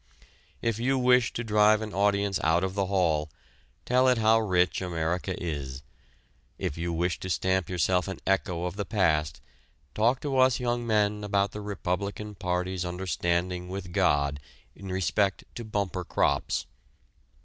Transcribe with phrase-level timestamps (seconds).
[0.63, 3.29] If you wish to drive an audience out of the hall
[3.85, 5.83] tell it how rich America is;
[6.57, 9.41] if you wish to stamp yourself an echo of the past
[9.93, 14.39] talk to us young men about the Republican Party's understanding with God
[14.75, 16.65] in respect to bumper crops.